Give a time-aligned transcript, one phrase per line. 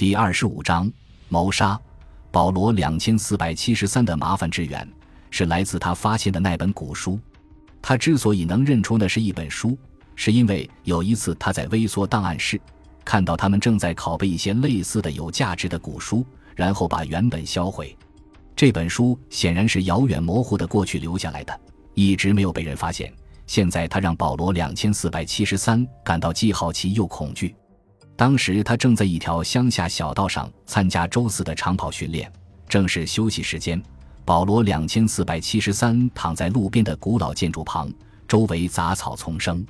[0.00, 0.90] 第二十五章
[1.28, 1.78] 谋杀。
[2.30, 4.88] 保罗两千四百七十三的麻烦之源
[5.28, 7.20] 是来自他发现的那本古书。
[7.82, 9.76] 他之所以能认出那是一本书，
[10.16, 12.58] 是因为有一次他在微缩档案室
[13.04, 16.24] 看到他们正在拷贝一些类似的有价值的古书，
[16.56, 17.94] 然后把原本销毁。
[18.56, 21.60] 这本书显然是遥远模糊的过去留下来的，
[21.92, 23.12] 一直没有被人发现。
[23.46, 27.54] 现在他让保罗两千四百七十三感到既好奇又恐惧。
[28.20, 32.30] 当时他正在一条乡下小道上参加周四的长跑训练，
[32.68, 33.82] 正是休息时间。
[34.26, 37.90] 保罗两千四百七十三躺在路边的古老建筑旁，
[38.28, 39.64] 周围杂草丛生，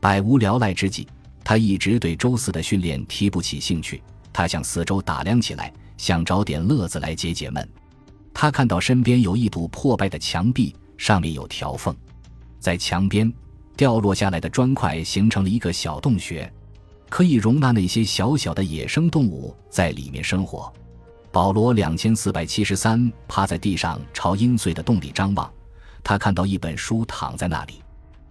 [0.00, 1.06] 百无聊赖之际，
[1.44, 4.02] 他一直对周四的训练提不起兴趣。
[4.32, 7.64] 他向四周打量起来，想找点乐子来解解闷。
[8.32, 11.94] 他看到身边有一堵破败的墙壁，上面有条缝。
[12.58, 13.32] 在墙边
[13.76, 16.52] 掉落下来的砖块形成了一个小洞穴，
[17.08, 20.72] 可以容纳那些小小的野生动物在里面生活。
[21.30, 25.50] 保罗两千四百七十三趴在地上朝阴碎的洞里张望，
[26.02, 27.82] 他看到一本书躺在那里。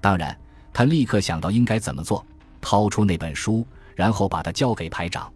[0.00, 0.36] 当然，
[0.72, 2.24] 他立刻想到应该怎么做：
[2.60, 5.32] 掏出那本书，然后把它交给排长。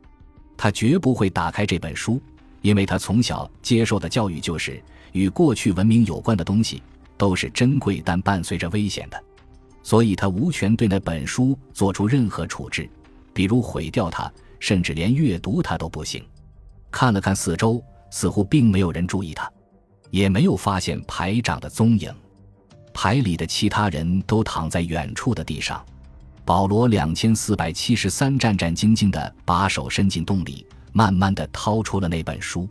[0.56, 2.20] 他绝不会打开这本书，
[2.62, 4.82] 因为他从小接受的教育就是
[5.12, 6.82] 与过去文明有关的东西。
[7.16, 9.20] 都是珍贵但伴随着危险的，
[9.82, 12.88] 所以他无权对那本书做出任何处置，
[13.38, 16.26] 比如毁掉它，甚至连阅读它都不行。
[16.90, 19.48] 看了看四周，似乎并没有人注意他，
[20.10, 22.12] 也没有发现排长的踪影。
[22.92, 25.80] 排里的其他人都躺在远处的地上。
[26.44, 32.68] 保罗两千四百七十三战战兢兢地把手伸进洞里，慢慢地掏出了那本书。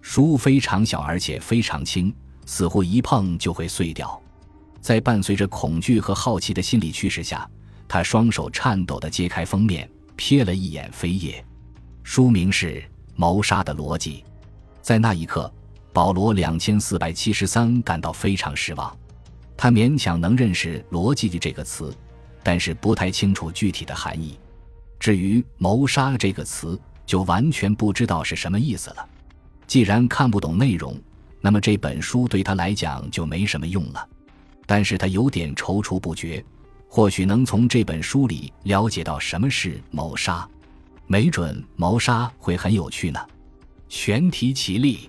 [0.00, 2.12] 书非常小，而且非常轻。
[2.46, 4.20] 似乎一碰就会碎掉，
[4.80, 7.48] 在伴随着恐惧和好奇的心理驱使下，
[7.86, 9.88] 他双手颤抖地揭开封面，
[10.20, 11.42] 瞥了一眼扉页，
[12.02, 12.74] 书名是
[13.16, 14.22] 《谋杀的逻辑》。
[14.82, 15.50] 在那一刻，
[15.94, 18.94] 保罗两千四百七十三感到非常失望。
[19.56, 21.96] 他勉强能认识“逻辑”的这个词，
[22.42, 24.38] 但是不太清楚具体的含义。
[24.98, 29.08] 至于“谋杀”这个词，就完全不知道是什么意思了。
[29.66, 31.00] 既然看不懂内容，
[31.40, 34.06] 那么这本书对他来讲就没什么用了，
[34.66, 36.44] 但是他有点踌躇不决，
[36.92, 40.46] 或许能从这本书里了解到什么是谋杀，
[41.06, 43.20] 没准谋杀会很有趣呢。
[43.88, 45.08] 全体起立，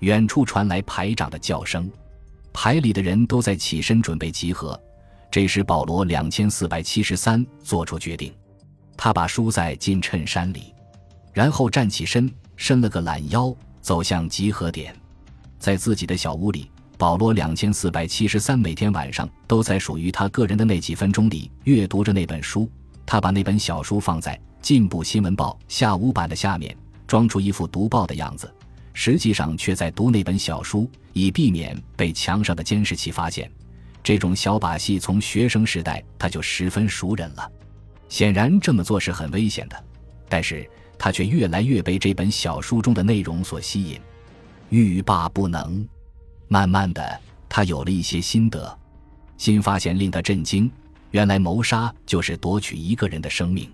[0.00, 1.88] 远处传来排长的叫声，
[2.52, 4.78] 排里的人都在起身准备集合。
[5.30, 8.34] 这时，保罗两千四百七十三做出决定，
[8.96, 10.74] 他把书塞进衬衫里，
[11.32, 14.92] 然后站起身，伸了个懒腰，走向集合点。
[15.60, 16.68] 在自己的小屋里，
[17.02, 22.70] 保罗两千四百七十三每天晚上都在属于他个人的那几分钟里阅读着那本书。
[23.04, 26.76] 他把那本小书放在《进步新闻报》下午版的下面，
[27.08, 28.48] 装出一副读报的样子，
[28.94, 33.50] 实际上却在读那本小书，以避免被墙上的监视器发现。
[34.04, 37.50] 这种小把戏从学生时代他就十分熟稔了。
[38.08, 39.84] 显然这么做是很危险的，
[40.28, 44.00] 但是他却越来越被这本小书中的内容所吸引。
[44.68, 45.84] 欲罢不能，
[46.52, 47.18] 慢慢的，
[47.48, 48.78] 他有了一些心得，
[49.38, 50.70] 新发现令他震惊。
[51.10, 53.72] 原来谋杀就是夺取一个人的生命，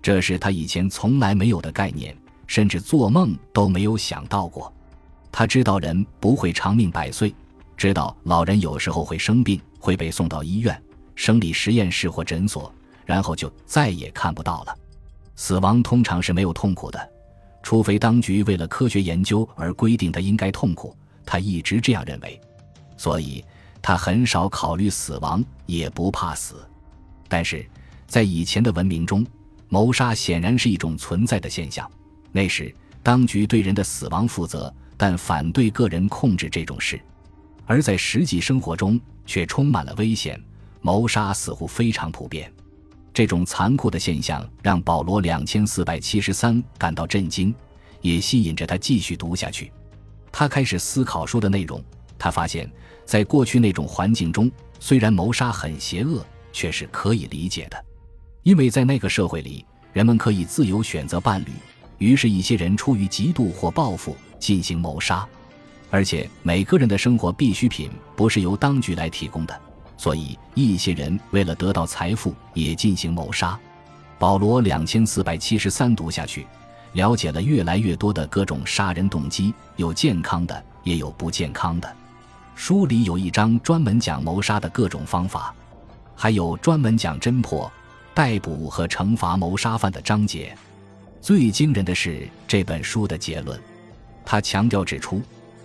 [0.00, 2.16] 这是他以前从来没有的概念，
[2.46, 4.72] 甚至做梦都没有想到过。
[5.30, 7.34] 他知道人不会长命百岁，
[7.76, 10.82] 知道老人有时候会生病，会被送到医院、
[11.16, 12.72] 生理实验室或诊所，
[13.04, 14.74] 然后就再也看不到了。
[15.34, 17.10] 死亡通常是没有痛苦的。
[17.62, 22.40] 除非当局为了科学研究而规定他应该痛苦，他一直这样认为，
[22.96, 23.44] 所以
[23.82, 26.66] 他很少考虑死亡，也不怕死。
[27.28, 27.68] 但是
[28.06, 29.26] 在以前的文明中，
[29.68, 31.90] 谋杀显然是一种存在的现象。
[32.30, 36.96] 那时，当局对人的死亡负责，但反对个人控制这种事；
[37.66, 40.40] 而在实际生活中，却充满了危险。
[40.80, 42.52] 谋杀似乎非常普遍。
[43.12, 47.52] 这种残酷的现象让保罗两千四百七十三感到震惊，
[48.02, 49.72] 也吸引着他继续读下去。
[50.38, 51.82] 他开始思考书的内容。
[52.18, 52.70] 他发现，
[53.06, 56.22] 在过去那种环境中，虽然谋杀很邪恶，
[56.52, 57.84] 却是可以理解的，
[58.42, 61.52] 因为在那个社会里，人们可以自由选择伴侣。
[61.96, 65.26] 于是，一些人出于嫉妒或报复进行谋杀，
[65.88, 69.58] 而且每个人的生活必需品不是由当局来提供的。
[69.96, 73.58] 所以，一些人为了得到财富也进行谋杀。
[74.18, 76.46] 保罗两千四百七十三读下去，
[76.96, 81.96] 了解了越来越多的各种杀人动机，有健康的，也有不健康的。
[82.54, 85.54] 书里有一章专门讲谋杀的各种方法，
[86.14, 87.70] 还有专门讲侦破、
[88.14, 90.56] 逮捕和惩罚谋杀犯的章节。
[91.20, 93.60] 最惊人的是这本书的结论，
[94.24, 95.20] 他强调指出，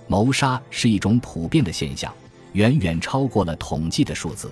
[0.08, 2.14] 谋杀是一种普遍的现象，
[2.52, 4.52] 远远超过了统计的数字。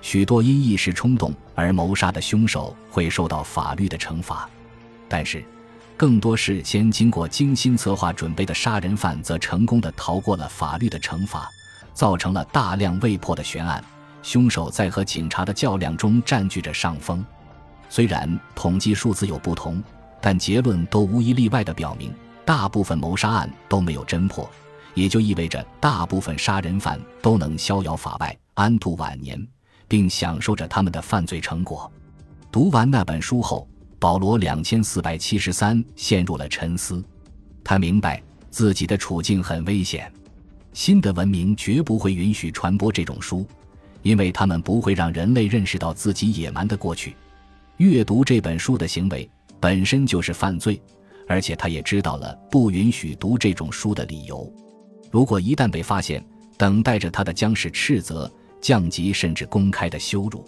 [0.00, 4.48] 许多因一时冲动而谋杀的凶手会受到法律的惩罚，
[5.10, 5.44] 但是，
[5.96, 11.48] 更多事先经过精心策划准备的杀人犯则成功的逃过了法律的惩罚，
[11.94, 13.82] 造成了大量未破的悬案。
[14.22, 17.24] 凶手在和警察的较量中占据着上风。
[17.88, 19.82] 虽然统计数字有不同，
[20.20, 22.12] 但结论都无一例外的表明，
[22.44, 24.50] 大部分谋杀案都没有侦破，
[24.94, 29.46] 也就意味着大部分杀人犯都能逍遥法外，安度晚年。
[29.88, 31.88] 并享受着他们的犯罪成果。
[32.50, 37.02] 读完那本书后，保罗两千四百七十三陷入了沉思。
[37.64, 40.12] 他明白自己的处境很危险，
[40.72, 43.46] 新的文明绝不会允许传播这种书，
[44.02, 47.16] 因为他们不会让人类认识到自己野蛮的过去。
[47.78, 49.28] 阅读这本书的行为
[49.60, 50.80] 本身就是犯罪，
[51.26, 54.52] 而且他也知道了不允许读这种书的理由。
[55.10, 56.24] 如果一旦被发现，
[56.56, 58.30] 等待着他的将是斥责。
[58.58, 60.44] 降级甚至公开的羞辱，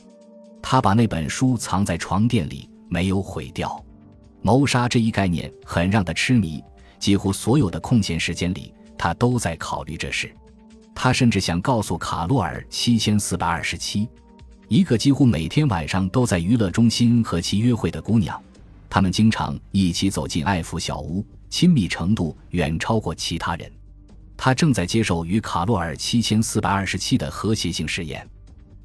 [0.61, 3.85] 他把那本书藏在床垫里，没有毁掉。
[4.40, 6.62] 谋杀这一概念很让他痴迷，
[6.99, 10.32] 几乎所有的空闲时间里，他都在考虑这事。
[10.94, 14.08] 他甚至想告诉卡洛尔七千四百二十七，
[14.69, 18.40] 一个几乎每天晚上都在娱乐中心和其约会的姑娘，
[18.90, 23.70] 他们经常一起走进爱抚小屋，亲密程度远超过其他人。
[24.37, 28.29] 他正在接受与卡洛尔七千四百二十七的和谐性试验，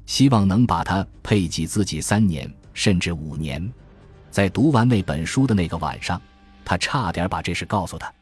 [0.06, 3.72] 希望能把他配给自己三年甚至五年。
[4.34, 6.20] 在读完那本书的那个晚上，
[6.64, 8.12] 他差点把这事告诉他。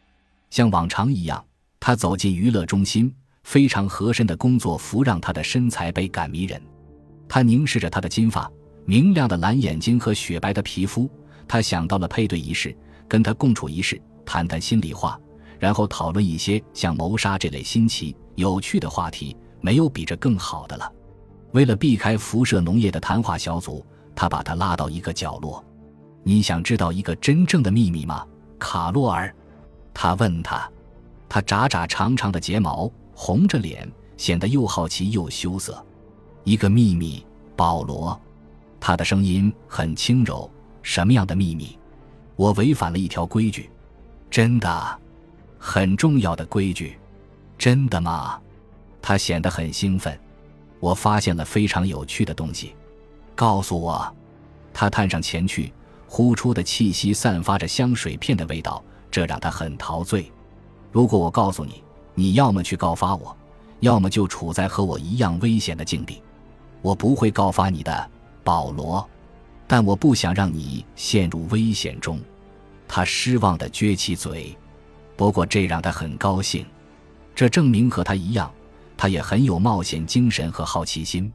[0.50, 1.42] 像往常一样，
[1.80, 3.10] 他走进娱乐中心，
[3.44, 6.60] 非常合身的工作服让他的身材倍感迷人。
[7.26, 8.46] 他凝视着他的金发、
[8.84, 11.08] 明亮的蓝眼睛和雪白的皮肤，
[11.48, 12.76] 他想到了配对仪式，
[13.08, 15.18] 跟他共处一室，谈谈心里话。
[15.58, 20.92] 然后讨论一些像谋杀这类新奇有趣的话题，没有比这更好的了。
[21.52, 23.82] 为了避开辐射农业的谈话小组，
[24.14, 25.64] 他把他拉到一个角落。
[26.22, 28.26] 你想知道一个真正的秘密吗，
[28.58, 29.34] 卡洛尔？
[29.92, 30.70] 他问他。
[31.28, 35.84] 他眨眨长长的睫毛，红着脸，显得又好奇又羞涩。
[36.44, 37.24] 一个秘密，
[37.56, 38.18] 保罗。
[38.78, 40.50] 他的声音很轻柔。
[40.82, 41.78] 什么样的秘密？
[42.36, 43.70] 我违反了一条规矩。
[44.30, 44.98] 真的。
[45.58, 46.98] 很重要的规矩，
[47.56, 48.40] 真的吗？
[49.00, 50.18] 他显得很兴奋。
[50.80, 52.74] 我发现了非常有趣的东西，
[53.34, 54.12] 告诉我。
[54.74, 55.72] 他探上前去，
[56.14, 60.30] 呼出的气息散发着香水片的味道，这让他很陶醉。
[60.90, 61.82] 如果我告诉你，
[62.14, 63.34] 你要么去告发我，
[63.80, 66.22] 要么就处在和我一样危险的境地。
[66.82, 68.10] 我不会告发你的，
[68.44, 69.08] 保罗，
[69.66, 72.20] 但我不想让你陷入危险中。
[72.86, 74.54] 他失望地撅起嘴。
[75.16, 76.66] 不过这让他很高兴，
[77.34, 78.52] 这证明和他一样，
[78.98, 81.32] 他也很有冒险精神和好奇心。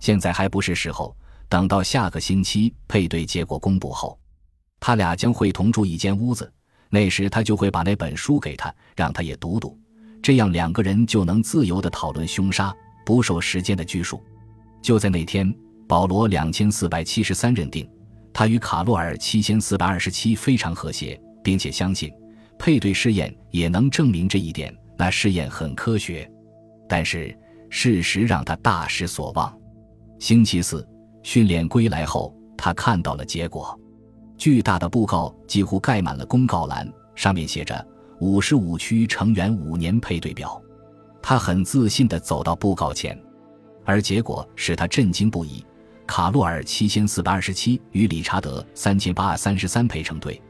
[0.00, 1.14] 现在还不是时候，
[1.48, 4.18] 等到下个星期配对结果公布后，
[4.80, 6.50] 他俩将会同住一间屋子。
[6.90, 9.78] 那时他就会把那本书给他，让他也读读，
[10.22, 12.74] 这样两个人就能自由地讨论凶杀，
[13.04, 14.22] 不受时间的拘束。
[14.80, 15.54] 就在那天，
[15.86, 17.86] 保罗两千四百七十三认定
[18.32, 22.10] 他与卡洛尔七千四百二十七非常和谐，并且相信。
[22.58, 24.74] 配对试验也能证明这一点。
[24.96, 26.28] 那试验很科学，
[26.88, 27.36] 但是
[27.70, 29.56] 事实让他大失所望。
[30.18, 30.84] 星期四
[31.28, 33.78] 训练归来后，他看到了结果。
[34.38, 37.86] 巨大的布告几乎盖满了公告栏，上面写着
[38.18, 40.58] “五十五区成员五年配对表”。
[41.20, 43.22] 他很自信地走到布告前，
[43.84, 45.62] 而结果使他震惊不已：
[46.06, 50.40] 卡洛尔七千四百二十七与理查德三千八百三十三配成对。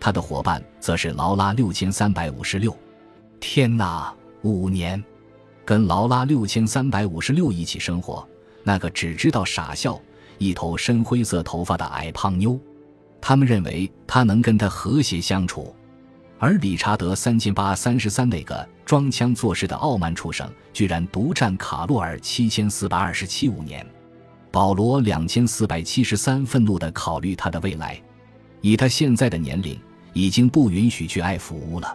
[0.00, 2.76] 他的伙伴则是劳拉六千三百五十六，
[3.38, 4.12] 天哪！
[4.42, 5.00] 五年，
[5.64, 8.28] 跟劳拉六千三百五十六一起生活，
[8.64, 9.96] 那个只知道傻笑、
[10.38, 12.58] 一头深灰色头发的矮胖妞，
[13.20, 15.74] 他们认为他能跟他和谐相处，
[16.38, 23.86] 而理查德三千八三十三那个装腔作势的傲慢畜生，居然独占卡洛尔七千四百二十七五年。
[24.50, 28.00] 保罗两千四百七十三愤怒地考虑他的未来，
[28.60, 29.78] 以他现在的年龄。
[30.16, 31.92] 已经不允许去爱抚屋了。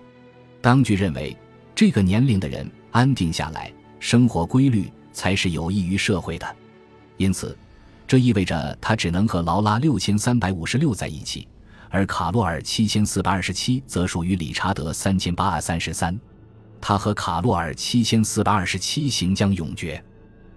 [0.59, 1.33] 当局认为，
[1.73, 6.45] 这个年龄的人安定下来，生活规律才是有益于社会的。
[7.15, 7.57] 因此，
[8.09, 11.47] 这意味着他只能和劳拉六千三百五十六在一起，
[11.89, 16.19] 而卡洛尔七千四百二十七则属于理查德三千八百三十三。
[16.81, 20.03] 他和卡洛尔七千四百二十七行将永绝。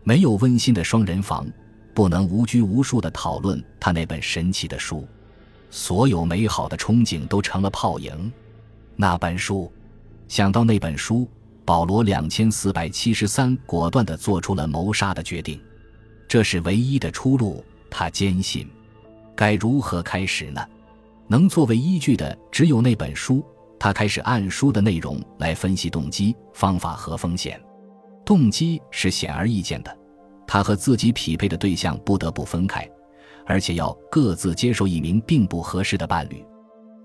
[0.02, 1.46] 没有温馨的双人房，
[1.92, 5.06] 不能无拘无束地讨论他那本神奇的书。
[5.68, 8.32] 所有美好的憧憬都成了泡影。
[8.96, 9.70] 那本书，
[10.26, 11.28] 想到那本书，
[11.66, 15.60] 保罗两千四百七十三果断地做出了谋杀的决定。
[16.32, 18.66] 这是唯一的出路，他坚信。
[19.36, 20.66] 该如何开始呢？
[21.26, 23.44] 能作为依据的只有那本书。
[23.78, 27.60] 他开始按书的内容来分析动机、方法和风险。
[28.24, 29.94] 动机是显而易见的，
[30.46, 32.88] 他和自己匹配的对象不得不分开，
[33.44, 36.42] 而且要各自接受一名并不合适的伴侣。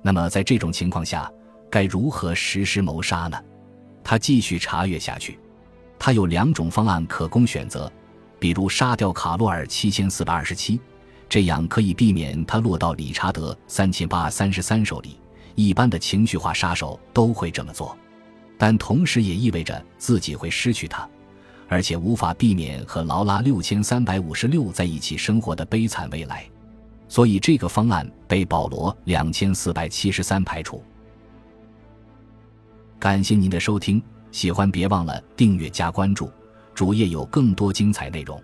[0.01, 1.29] 那么，在这种情况下，
[1.69, 3.37] 该如何实施谋杀呢？
[4.05, 5.37] 他继续查阅下去，
[5.99, 7.91] 他有两种方案可供选择，
[8.39, 10.79] 比如杀掉卡洛尔七千四百二十七，
[11.27, 15.19] 这样可以避免他落到理查德三千八三十三手里。
[15.55, 17.97] 一般的情绪化杀手都会这么做，
[18.59, 21.09] 但同时也意味着自己会失去他，
[21.67, 26.47] 而且无法避免和劳拉六千三百五十六在一起生活的悲惨未来。
[27.09, 30.83] 所以这个方案被保罗两千四百七十三排除。
[32.99, 33.99] 感谢您的收听，
[34.31, 36.29] 喜欢别忘了订阅加关注，
[36.77, 38.39] 主页有更多精彩内容。